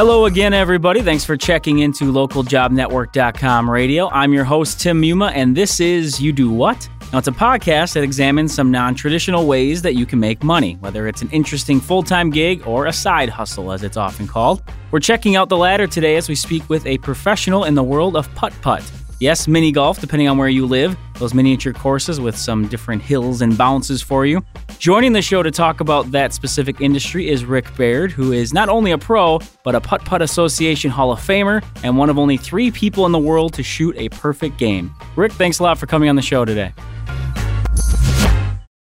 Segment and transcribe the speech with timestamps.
[0.00, 1.02] Hello again, everybody.
[1.02, 4.08] Thanks for checking into localjobnetwork.com radio.
[4.08, 6.88] I'm your host, Tim Muma, and this is You Do What?
[7.12, 10.78] Now, it's a podcast that examines some non traditional ways that you can make money,
[10.80, 14.62] whether it's an interesting full time gig or a side hustle, as it's often called.
[14.90, 18.16] We're checking out the latter today as we speak with a professional in the world
[18.16, 18.90] of putt putt.
[19.20, 23.42] Yes, mini golf, depending on where you live, those miniature courses with some different hills
[23.42, 24.42] and bounces for you.
[24.78, 28.70] Joining the show to talk about that specific industry is Rick Baird, who is not
[28.70, 32.38] only a pro, but a Putt Putt Association Hall of Famer and one of only
[32.38, 34.90] three people in the world to shoot a perfect game.
[35.16, 36.72] Rick, thanks a lot for coming on the show today.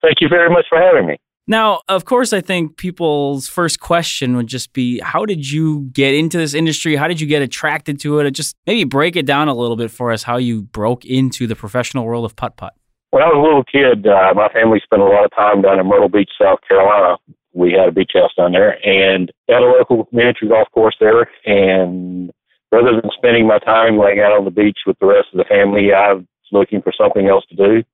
[0.00, 1.16] Thank you very much for having me.
[1.50, 6.14] Now, of course, I think people's first question would just be how did you get
[6.14, 6.94] into this industry?
[6.94, 8.30] How did you get attracted to it?
[8.32, 11.56] Just maybe break it down a little bit for us how you broke into the
[11.56, 12.74] professional world of putt putt.
[13.12, 15.80] When I was a little kid, uh, my family spent a lot of time down
[15.80, 17.16] in Myrtle Beach, South Carolina.
[17.54, 21.30] We had a beach house down there and had a local miniature golf course there.
[21.46, 22.30] And
[22.70, 25.44] rather than spending my time laying out on the beach with the rest of the
[25.44, 27.84] family, I was looking for something else to do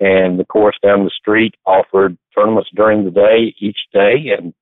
[0.00, 4.52] and the course down the street offered tournaments during the day each day and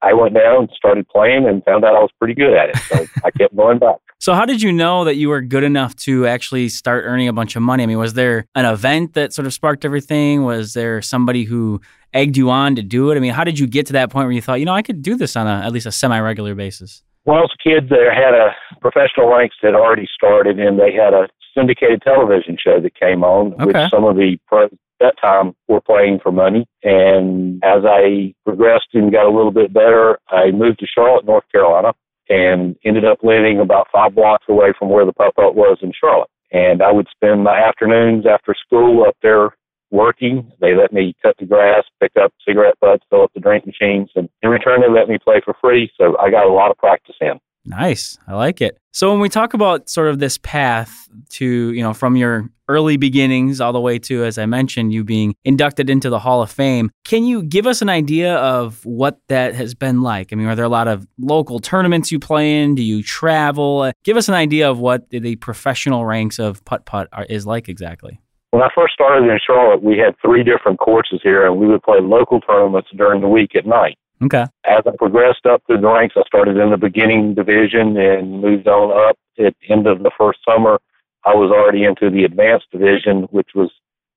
[0.00, 2.76] I went down and started playing and found out I was pretty good at it.
[2.76, 3.96] So I kept going back.
[4.20, 7.32] So how did you know that you were good enough to actually start earning a
[7.32, 7.82] bunch of money?
[7.82, 10.44] I mean, was there an event that sort of sparked everything?
[10.44, 11.80] Was there somebody who
[12.12, 13.16] egged you on to do it?
[13.16, 14.82] I mean, how did you get to that point where you thought, you know, I
[14.82, 17.02] could do this on a, at least a semi-regular basis?
[17.28, 20.94] When I was a kid, there had a professional ranks that already started, and they
[20.94, 23.66] had a syndicated television show that came on, okay.
[23.66, 26.66] which some of the pros at that time were playing for money.
[26.82, 31.44] And as I progressed and got a little bit better, I moved to Charlotte, North
[31.52, 31.92] Carolina,
[32.30, 35.92] and ended up living about five blocks away from where the Putt Putt was in
[35.92, 36.30] Charlotte.
[36.50, 39.50] And I would spend my afternoons after school up there
[39.90, 40.50] working.
[40.60, 44.10] They let me cut the grass, pick up cigarette butts, fill up the drink machines,
[44.14, 45.90] and in return they let me play for free.
[45.98, 47.40] So I got a lot of practice in.
[47.64, 48.18] Nice.
[48.26, 48.78] I like it.
[48.92, 52.96] So when we talk about sort of this path to, you know, from your early
[52.96, 56.50] beginnings all the way to, as I mentioned, you being inducted into the Hall of
[56.50, 60.32] Fame, can you give us an idea of what that has been like?
[60.32, 62.74] I mean, are there a lot of local tournaments you play in?
[62.74, 63.92] Do you travel?
[64.02, 68.18] Give us an idea of what the professional ranks of putt putt is like exactly.
[68.50, 71.82] When I first started in Charlotte, we had three different courses here, and we would
[71.82, 73.98] play local tournaments during the week at night.
[74.22, 74.44] Okay.
[74.64, 78.66] As I progressed up through the ranks, I started in the beginning division and moved
[78.66, 79.16] on up.
[79.38, 80.80] At the end of the first summer,
[81.24, 83.70] I was already into the advanced division, which was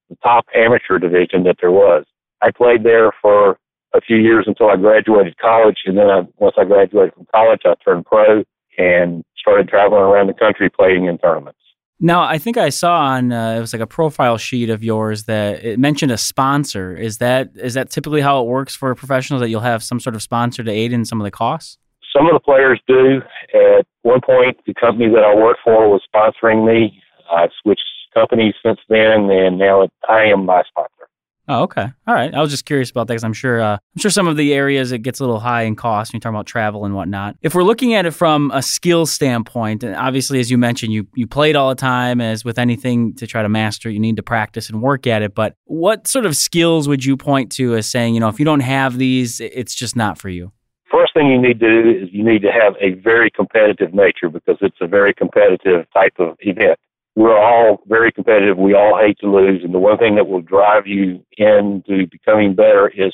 [0.10, 2.06] the top amateur division that there was.
[2.42, 3.58] I played there for
[3.94, 7.62] a few years until I graduated college, and then I, once I graduated from college,
[7.66, 8.44] I turned pro
[8.78, 11.60] and started traveling around the country playing in tournaments.
[12.04, 15.26] Now, I think I saw on uh, it was like a profile sheet of yours
[15.26, 16.98] that it mentioned a sponsor.
[16.98, 20.16] Is that is that typically how it works for professionals that you'll have some sort
[20.16, 21.78] of sponsor to aid in some of the costs?
[22.12, 23.22] Some of the players do.
[23.54, 27.00] At one point, the company that I worked for was sponsoring me.
[27.32, 27.86] I've switched
[28.16, 31.08] companies since then, and now I am my sponsor.
[31.52, 31.86] Oh, okay.
[32.08, 32.34] All right.
[32.34, 34.54] I was just curious about that because I'm sure uh, I'm sure some of the
[34.54, 37.36] areas it gets a little high in cost when you're talking about travel and whatnot.
[37.42, 41.08] If we're looking at it from a skill standpoint, and obviously as you mentioned, you
[41.14, 42.22] you played all the time.
[42.22, 45.36] As with anything to try to master, you need to practice and work at it.
[45.36, 48.46] But what sort of skills would you point to as saying, you know, if you
[48.46, 50.54] don't have these, it's just not for you?
[50.90, 54.30] First thing you need to do is you need to have a very competitive nature
[54.30, 56.80] because it's a very competitive type of event
[57.16, 58.58] we're all very competitive.
[58.58, 59.64] We all hate to lose.
[59.64, 63.14] And the one thing that will drive you into becoming better is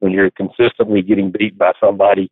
[0.00, 2.30] when you're consistently getting beat by somebody,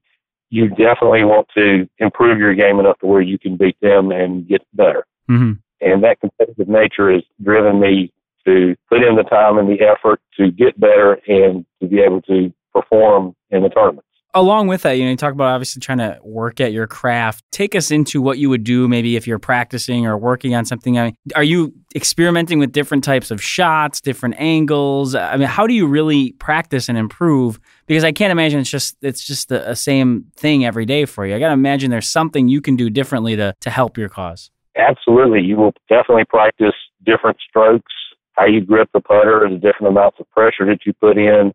[0.50, 4.46] you definitely want to improve your game enough to where you can beat them and
[4.46, 5.06] get better.
[5.28, 5.52] Mm-hmm.
[5.80, 8.12] And that competitive nature has driven me
[8.46, 12.22] to put in the time and the effort to get better and to be able
[12.22, 15.98] to perform in the tournament along with that, you know, you talk about obviously trying
[15.98, 17.42] to work at your craft.
[17.52, 20.98] Take us into what you would do maybe if you're practicing or working on something.
[20.98, 25.14] I mean, are you experimenting with different types of shots, different angles?
[25.14, 27.58] I mean, how do you really practice and improve?
[27.86, 31.34] Because I can't imagine it's just it's just the same thing every day for you.
[31.34, 34.50] I got to imagine there's something you can do differently to to help your cause.
[34.76, 36.74] Absolutely, you will definitely practice
[37.06, 37.92] different strokes,
[38.32, 41.52] how you grip the putter, the different amounts of pressure that you put in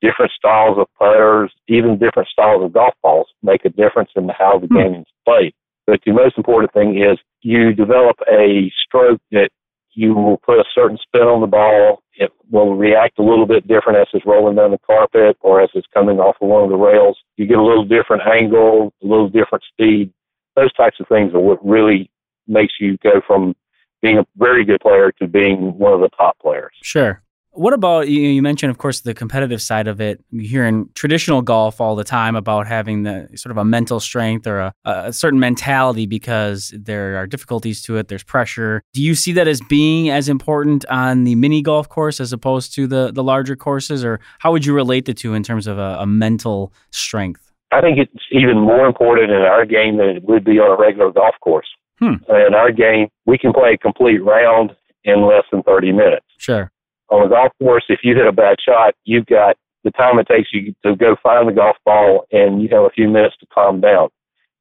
[0.00, 4.58] different styles of putters, even different styles of golf balls make a difference in how
[4.58, 4.76] the hmm.
[4.76, 5.54] game is played.
[5.86, 9.50] But the most important thing is you develop a stroke that
[9.92, 12.02] you will put a certain spin on the ball.
[12.14, 15.70] It will react a little bit different as it's rolling down the carpet or as
[15.74, 17.18] it's coming off of one of the rails.
[17.36, 20.12] You get a little different angle, a little different speed.
[20.54, 22.10] Those types of things are what really
[22.46, 23.54] makes you go from
[24.02, 26.72] being a very good player to being one of the top players.
[26.82, 27.22] Sure.
[27.52, 28.20] What about you?
[28.20, 30.22] You mentioned, of course, the competitive side of it.
[30.30, 33.98] You hear in traditional golf all the time about having the sort of a mental
[33.98, 38.06] strength or a, a, certain mentality because there are difficulties to it.
[38.06, 38.82] There's pressure.
[38.92, 42.72] Do you see that as being as important on the mini golf course as opposed
[42.74, 45.76] to the the larger courses, or how would you relate the two in terms of
[45.76, 47.50] a, a mental strength?
[47.72, 50.80] I think it's even more important in our game than it would be on a
[50.80, 51.68] regular golf course.
[51.98, 52.14] Hmm.
[52.28, 54.70] In our game, we can play a complete round
[55.02, 56.26] in less than 30 minutes.
[56.38, 56.70] Sure
[57.10, 60.26] on a golf course, if you hit a bad shot, you've got the time it
[60.28, 63.46] takes you to go find the golf ball, and you have a few minutes to
[63.52, 64.08] calm down.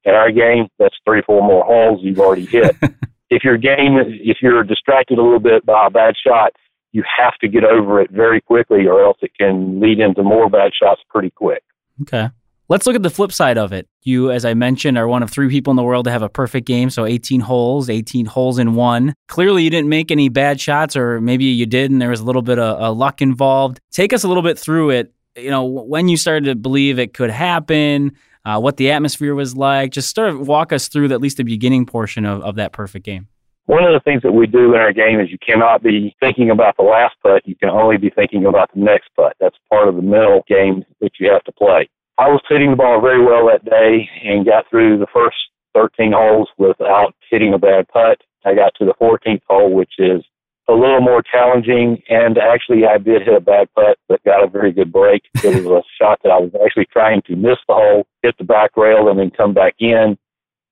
[0.06, 2.76] In our game, that's three, four more holes you've already hit.
[3.30, 6.54] if your game, if you're distracted a little bit by a bad shot,
[6.92, 10.50] you have to get over it very quickly, or else it can lead into more
[10.50, 11.64] bad shots pretty quick.
[12.02, 12.30] Okay.
[12.70, 13.88] Let's look at the flip side of it.
[14.04, 16.30] You, as I mentioned, are one of three people in the world to have a
[16.30, 16.92] perfect game.
[16.92, 19.16] So 18 holes, 18 holes in one.
[19.28, 22.24] Clearly, you didn't make any bad shots, or maybe you did, and there was a
[22.24, 23.80] little bit of, luck involved.
[23.92, 25.12] Take us a little bit through it.
[25.36, 28.12] You know, when you started to believe it could happen,
[28.46, 29.92] uh, what the atmosphere was like.
[29.92, 33.04] Just sort of walk us through at least the beginning portion of, of that perfect
[33.04, 33.28] game.
[33.66, 36.52] One of the things that we do in our game is you cannot be thinking
[36.52, 37.44] about the last putt.
[37.46, 39.34] You can only be thinking about the next putt.
[39.40, 41.90] That's part of the mental game that you have to play.
[42.20, 45.38] I was hitting the ball very well that day and got through the first
[45.74, 48.20] 13 holes without hitting a bad putt.
[48.44, 50.22] I got to the 14th hole, which is
[50.68, 52.04] a little more challenging.
[52.10, 55.24] And actually, I did hit a bad putt, but got a very good break.
[55.36, 58.44] It was a shot that I was actually trying to miss the hole, hit the
[58.44, 60.18] back rail, and then come back in.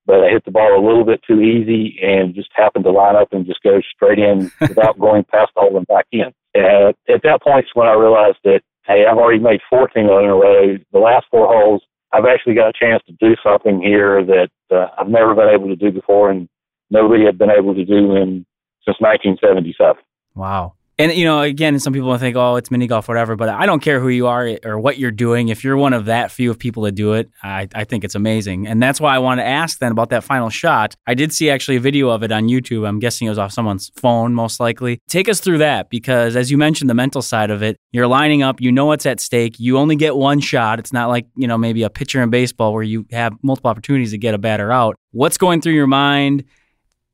[0.06, 3.16] But I hit the ball a little bit too easy and just happened to line
[3.16, 6.34] up and just go straight in without going past the hole and back in.
[6.56, 10.10] Uh, at that point, is when I realized that hey, I've already made 14 in
[10.10, 10.78] a row.
[10.92, 14.88] The last four holes, I've actually got a chance to do something here that uh,
[14.98, 16.48] I've never been able to do before, and
[16.89, 18.45] nobody had been able to do in
[18.86, 19.98] since 1977.
[20.36, 20.74] Wow.
[21.00, 23.82] And you know, again, some people think, "Oh, it's mini golf, whatever." But I don't
[23.82, 25.50] care who you are or what you're doing.
[25.50, 28.16] If you're one of that few of people that do it, I, I think it's
[28.16, 28.68] amazing.
[28.68, 30.96] And that's why I want to ask then about that final shot.
[31.06, 32.88] I did see actually a video of it on YouTube.
[32.88, 35.00] I'm guessing it was off someone's phone, most likely.
[35.08, 37.78] Take us through that because, as you mentioned, the mental side of it.
[37.92, 38.60] You're lining up.
[38.60, 39.60] You know what's at stake.
[39.60, 40.80] You only get one shot.
[40.80, 44.12] It's not like you know maybe a pitcher in baseball where you have multiple opportunities
[44.12, 44.96] to get a batter out.
[45.12, 46.44] What's going through your mind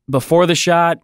[0.09, 0.99] before the shot?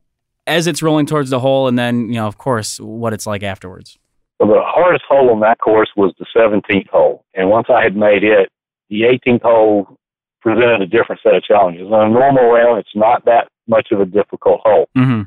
[0.49, 3.43] As it's rolling towards the hole, and then you know, of course, what it's like
[3.43, 3.97] afterwards.
[4.39, 7.95] Well, the hardest hole on that course was the 17th hole, and once I had
[7.95, 8.49] made it,
[8.89, 9.97] the 18th hole
[10.41, 11.87] presented a different set of challenges.
[11.91, 14.89] On a normal round, it's not that much of a difficult hole.
[14.97, 15.23] Mm-hmm.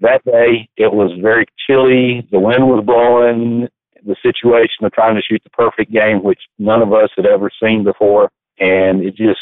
[0.00, 2.26] That day, it was very chilly.
[2.30, 3.68] The wind was blowing.
[4.04, 7.50] The situation of trying to shoot the perfect game, which none of us had ever
[7.62, 9.40] seen before, and it just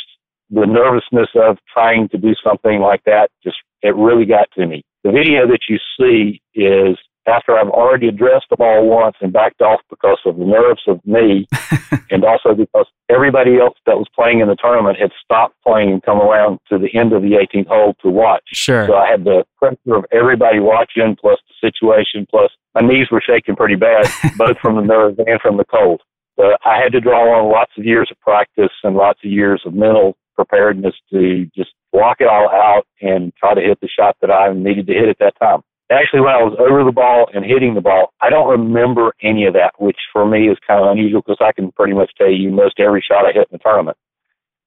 [0.51, 4.85] the nervousness of trying to do something like that just it really got to me.
[5.07, 6.99] The video that you see is
[7.29, 10.99] after I've already addressed the ball once and backed off because of the nerves of
[11.07, 11.47] me,
[12.11, 16.03] and also because everybody else that was playing in the tournament had stopped playing and
[16.03, 18.43] come around to the end of the 18th hole to watch.
[18.47, 18.85] Sure.
[18.89, 23.23] So I had the pressure of everybody watching, plus the situation, plus my knees were
[23.25, 26.03] shaking pretty bad, both from the nerves and from the cold.
[26.35, 29.63] So I had to draw on lots of years of practice and lots of years
[29.65, 34.17] of mental preparedness to just block it all out and try to hit the shot
[34.21, 35.63] that I needed to hit at that time.
[35.91, 39.47] Actually, when I was over the ball and hitting the ball, I don't remember any
[39.47, 42.31] of that, which for me is kind of unusual because I can pretty much tell
[42.31, 43.97] you most every shot I hit in the tournament.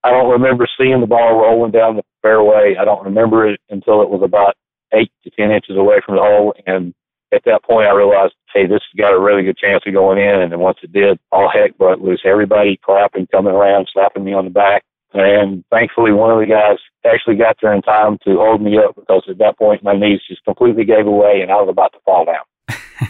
[0.04, 2.78] I don't remember seeing the ball rolling down the fairway.
[2.80, 4.56] I don't remember it until it was about
[4.94, 6.56] eight to ten inches away from the hole.
[6.66, 6.96] And
[7.34, 10.18] at that point, I realized, hey, this has got a really good chance of going
[10.18, 10.42] in.
[10.42, 12.22] And then once it did, all heck broke loose.
[12.24, 14.84] Everybody clapping, coming around, slapping me on the back.
[15.14, 18.96] And thankfully, one of the guys actually got there in time to hold me up
[18.96, 22.00] because at that point, my knees just completely gave away and I was about to
[22.06, 23.10] fall down.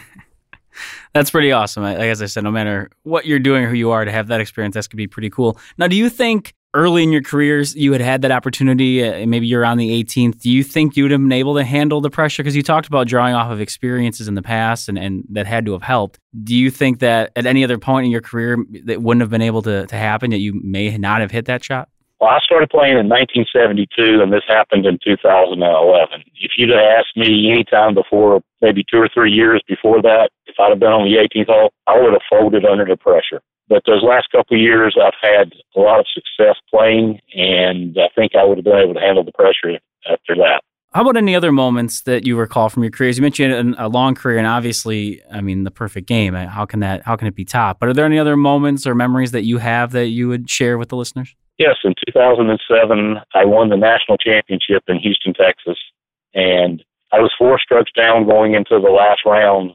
[1.14, 1.84] that's pretty awesome.
[1.84, 4.40] As I said, no matter what you're doing or who you are, to have that
[4.40, 5.58] experience, that's going to be pretty cool.
[5.76, 9.04] Now, do you think early in your careers you had had that opportunity?
[9.04, 10.40] Uh, maybe you're on the 18th.
[10.40, 12.42] Do you think you would have been able to handle the pressure?
[12.42, 15.66] Because you talked about drawing off of experiences in the past and, and that had
[15.66, 16.18] to have helped.
[16.44, 19.42] Do you think that at any other point in your career that wouldn't have been
[19.42, 21.88] able to, to happen, that you may not have hit that shot?
[22.20, 26.22] Well, I started playing in 1972, and this happened in 2011.
[26.36, 30.28] If you'd have asked me any time before, maybe two or three years before that,
[30.44, 33.40] if I'd have been on the 18th hole, I would have folded under the pressure.
[33.70, 38.08] But those last couple of years, I've had a lot of success playing, and I
[38.16, 39.78] think I would have been able to handle the pressure
[40.10, 40.62] after that.
[40.92, 43.16] How about any other moments that you recall from your careers?
[43.16, 46.34] You mentioned a long career, and obviously, I mean, the perfect game.
[46.34, 47.04] Uh, how can that?
[47.04, 47.78] How can it be top?
[47.78, 50.76] But are there any other moments or memories that you have that you would share
[50.76, 51.36] with the listeners?
[51.58, 55.78] Yes, in 2007, I won the national championship in Houston, Texas,
[56.34, 59.72] and I was four strokes down going into the last round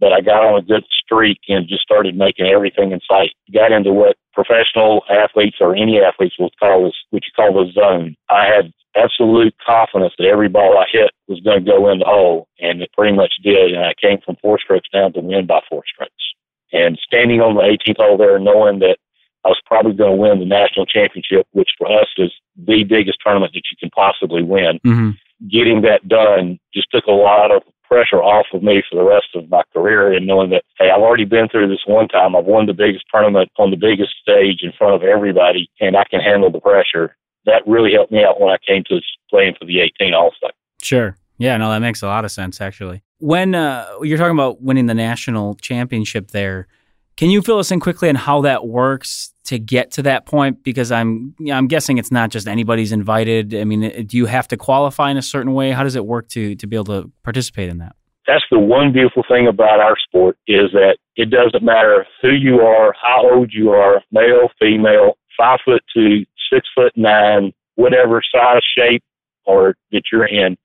[0.00, 3.30] but I got on a good streak and just started making everything in sight.
[3.52, 7.72] Got into what professional athletes or any athletes will call this, what you call the
[7.72, 8.14] zone.
[8.28, 12.04] I had absolute confidence that every ball I hit was going to go in the
[12.04, 13.72] hole, and it pretty much did.
[13.72, 16.12] And I came from four strokes down to win by four strokes.
[16.72, 18.98] And standing on the 18th hole there, knowing that
[19.44, 23.18] I was probably going to win the national championship, which for us is the biggest
[23.24, 24.78] tournament that you can possibly win.
[24.84, 25.10] Mm-hmm.
[25.48, 29.28] Getting that done just took a lot of pressure off of me for the rest
[29.34, 32.36] of my career and knowing that, hey, I've already been through this one time.
[32.36, 36.04] I've won the biggest tournament on the biggest stage in front of everybody and I
[36.10, 37.16] can handle the pressure.
[37.46, 40.50] That really helped me out when I came to playing for the 18 All Star.
[40.82, 41.16] Sure.
[41.38, 43.02] Yeah, no, that makes a lot of sense actually.
[43.20, 46.68] When uh, you're talking about winning the national championship there,
[47.18, 50.62] can you fill us in quickly on how that works to get to that point?
[50.62, 53.54] Because I'm I'm guessing it's not just anybody's invited.
[53.56, 55.72] I mean, do you have to qualify in a certain way?
[55.72, 57.96] How does it work to to be able to participate in that?
[58.28, 62.60] That's the one beautiful thing about our sport is that it doesn't matter who you
[62.60, 68.62] are, how old you are, male, female, five foot two, six foot nine, whatever size,
[68.76, 69.02] shape,
[69.44, 70.56] or that you're in.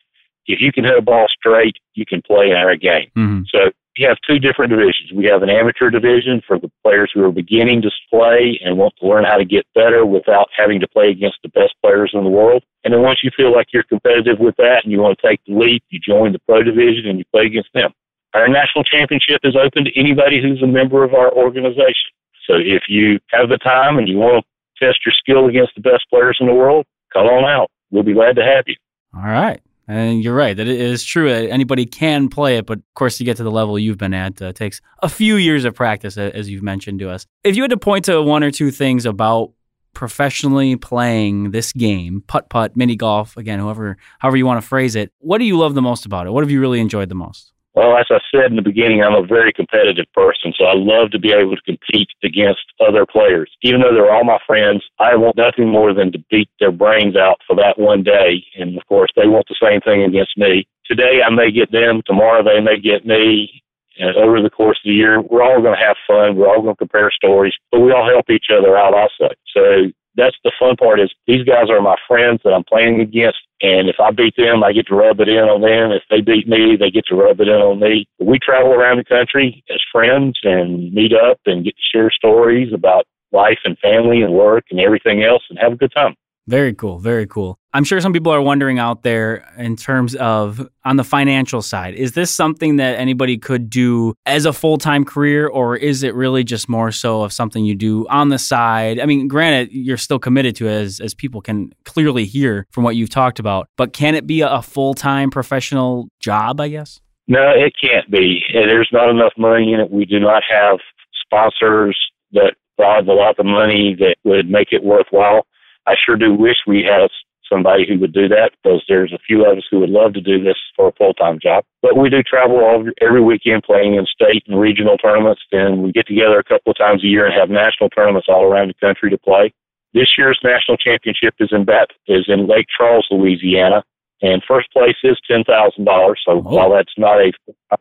[0.45, 3.09] If you can hit a ball straight, you can play in our game.
[3.17, 3.43] Mm-hmm.
[3.47, 5.11] So we have two different divisions.
[5.13, 8.93] We have an amateur division for the players who are beginning to play and want
[8.99, 12.23] to learn how to get better without having to play against the best players in
[12.23, 12.63] the world.
[12.83, 15.41] And then once you feel like you're competitive with that and you want to take
[15.45, 17.91] the leap, you join the pro division and you play against them.
[18.33, 22.09] Our national championship is open to anybody who's a member of our organization.
[22.47, 25.81] So if you have the time and you want to test your skill against the
[25.81, 27.69] best players in the world, come on out.
[27.91, 28.75] We'll be glad to have you.
[29.15, 29.61] All right.
[29.87, 31.29] And you're right that it is true.
[31.29, 34.41] Anybody can play it, but of course, to get to the level you've been at,
[34.41, 37.25] uh, takes a few years of practice, as you've mentioned to us.
[37.43, 39.51] If you had to point to one or two things about
[39.93, 44.95] professionally playing this game, putt putt, mini golf, again, however however you want to phrase
[44.95, 46.31] it, what do you love the most about it?
[46.31, 47.51] What have you really enjoyed the most?
[47.75, 51.09] Well, as I said in the beginning, I'm a very competitive person, so I love
[51.11, 53.49] to be able to compete against other players.
[53.63, 57.15] Even though they're all my friends, I want nothing more than to beat their brains
[57.15, 58.45] out for that one day.
[58.55, 60.67] And of course, they want the same thing against me.
[60.85, 62.03] Today, I may get them.
[62.05, 63.63] Tomorrow, they may get me.
[63.97, 66.35] And over the course of the year, we're all going to have fun.
[66.35, 69.33] We're all going to compare stories, but we all help each other out also.
[69.55, 73.39] So that's the fun part is these guys are my friends that I'm playing against.
[73.61, 75.91] And if I beat them, I get to rub it in on them.
[75.91, 78.07] If they beat me, they get to rub it in on me.
[78.19, 82.73] We travel around the country as friends and meet up and get to share stories
[82.73, 86.15] about life and family and work and everything else and have a good time.
[86.47, 86.99] Very cool.
[86.99, 87.57] Very cool.
[87.73, 91.95] I'm sure some people are wondering out there in terms of on the financial side,
[91.95, 96.13] is this something that anybody could do as a full time career, or is it
[96.13, 98.99] really just more so of something you do on the side?
[98.99, 102.83] I mean, granted, you're still committed to it as, as people can clearly hear from
[102.83, 106.99] what you've talked about, but can it be a full time professional job, I guess?
[107.27, 108.41] No, it can't be.
[108.53, 109.89] There's not enough money in it.
[109.89, 110.79] We do not have
[111.25, 111.97] sponsors
[112.33, 115.47] that provide a lot of money that would make it worthwhile.
[115.85, 117.09] I sure do wish we had
[117.53, 120.21] somebody who would do that because there's a few of us who would love to
[120.21, 121.63] do this for a full time job.
[121.81, 125.91] But we do travel all, every weekend playing in state and regional tournaments, and we
[125.91, 128.85] get together a couple of times a year and have national tournaments all around the
[128.85, 129.53] country to play.
[129.93, 133.83] This year's national championship is in Bat is in Lake Charles, Louisiana,
[134.21, 136.21] and first place is ten thousand dollars.
[136.25, 136.41] So oh.
[136.41, 137.31] while that's not a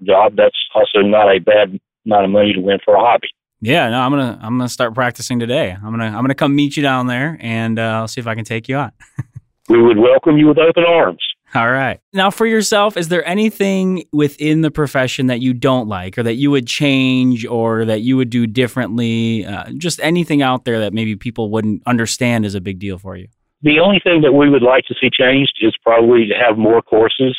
[0.02, 3.28] job, that's also not a bad amount of money to win for a hobby.
[3.62, 5.70] Yeah, no, I'm gonna I'm gonna start practicing today.
[5.70, 8.34] I'm gonna I'm gonna come meet you down there, and uh, I'll see if I
[8.34, 8.92] can take you out.
[9.68, 11.22] we would welcome you with open arms.
[11.54, 12.00] All right.
[12.12, 16.34] Now, for yourself, is there anything within the profession that you don't like, or that
[16.34, 19.46] you would change, or that you would do differently?
[19.46, 23.16] Uh, just anything out there that maybe people wouldn't understand is a big deal for
[23.16, 23.28] you.
[23.62, 26.82] The only thing that we would like to see changed is probably to have more
[26.82, 27.38] courses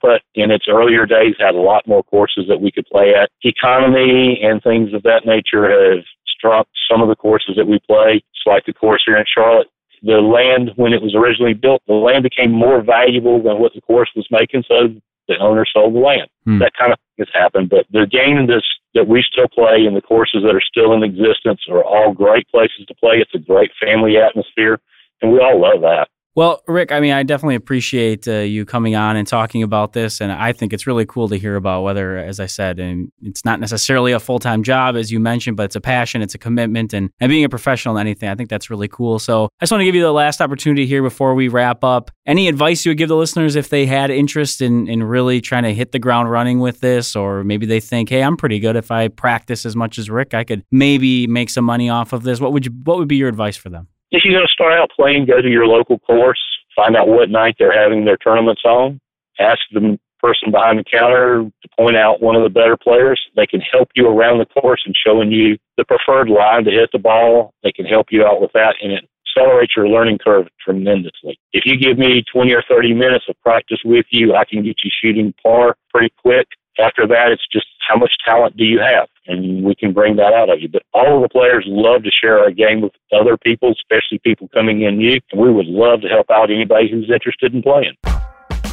[0.00, 3.30] Putt in its earlier days had a lot more courses that we could play at.
[3.42, 8.16] Economy and things of that nature have struck some of the courses that we play.
[8.16, 9.68] It's like the course here in Charlotte.
[10.02, 13.80] The land, when it was originally built, the land became more valuable than what the
[13.80, 14.88] course was making, so
[15.28, 16.28] the owner sold the land.
[16.44, 16.58] Hmm.
[16.58, 17.70] That kind of thing has happened.
[17.70, 18.62] But the game this,
[18.94, 22.48] that we still play and the courses that are still in existence are all great
[22.48, 23.16] places to play.
[23.18, 24.80] It's a great family atmosphere,
[25.22, 26.08] and we all love that.
[26.36, 30.20] Well, Rick, I mean, I definitely appreciate uh, you coming on and talking about this,
[30.20, 33.42] and I think it's really cool to hear about whether, as I said, and it's
[33.46, 36.38] not necessarily a full time job as you mentioned, but it's a passion, it's a
[36.38, 39.18] commitment, and and being a professional in anything, I think that's really cool.
[39.18, 42.10] So I just want to give you the last opportunity here before we wrap up.
[42.26, 45.62] Any advice you would give the listeners if they had interest in in really trying
[45.62, 48.76] to hit the ground running with this, or maybe they think, hey, I'm pretty good
[48.76, 52.24] if I practice as much as Rick, I could maybe make some money off of
[52.24, 52.40] this.
[52.40, 52.72] What would you?
[52.84, 53.88] What would be your advice for them?
[54.10, 56.40] If you're going to start out playing, go to your local course,
[56.74, 59.00] find out what night they're having their tournaments on,
[59.38, 63.20] ask the person behind the counter to point out one of the better players.
[63.36, 66.90] They can help you around the course and showing you the preferred line to hit
[66.92, 67.52] the ball.
[67.62, 71.38] They can help you out with that, and it accelerates your learning curve tremendously.
[71.52, 74.76] If you give me 20 or 30 minutes of practice with you, I can get
[74.82, 76.48] you shooting par pretty quick.
[76.78, 79.08] After that, it's just how much talent do you have?
[79.28, 80.68] And we can bring that out of you.
[80.68, 84.48] But all of the players love to share our game with other people, especially people
[84.54, 85.18] coming in new.
[85.32, 87.94] And we would love to help out anybody who's interested in playing.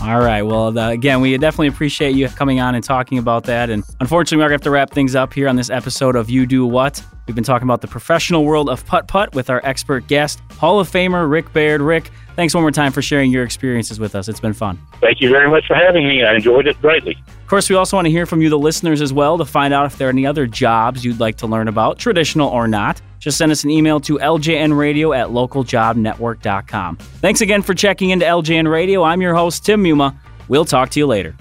[0.03, 0.41] All right.
[0.41, 3.69] Well, uh, again, we definitely appreciate you coming on and talking about that.
[3.69, 6.29] And unfortunately, we're going to have to wrap things up here on this episode of
[6.29, 7.01] You Do What.
[7.25, 10.77] We've been talking about the professional world of putt putt with our expert guest, Hall
[10.77, 11.79] of Famer Rick Baird.
[11.79, 14.27] Rick, thanks one more time for sharing your experiences with us.
[14.27, 14.79] It's been fun.
[15.01, 16.23] Thank you very much for having me.
[16.23, 17.17] I enjoyed it greatly.
[17.27, 19.73] Of course, we also want to hear from you, the listeners, as well, to find
[19.73, 23.01] out if there are any other jobs you'd like to learn about, traditional or not.
[23.19, 26.97] Just send us an email to ljnradio at localjobnetwork.com.
[26.97, 29.03] Thanks again for checking into LJN Radio.
[29.03, 30.15] I'm your host, Tim Muma.
[30.49, 31.35] We'll talk to you later.